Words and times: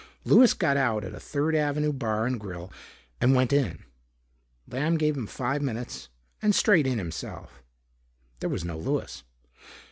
Louis 0.23 0.51
got 0.55 0.77
out 0.77 1.03
at 1.03 1.13
a 1.13 1.19
Third 1.19 1.53
Avenue 1.53 1.93
bar 1.93 2.25
and 2.25 2.39
grill 2.39 2.73
and 3.21 3.35
went 3.35 3.53
in. 3.53 3.83
Lamb 4.67 4.97
gave 4.97 5.15
him 5.15 5.27
five 5.27 5.61
minutes 5.61 6.09
and 6.41 6.55
strayed 6.55 6.87
in 6.87 6.97
himself. 6.97 7.61
There 8.39 8.49
was 8.49 8.65
no 8.65 8.79
Louis. 8.79 9.21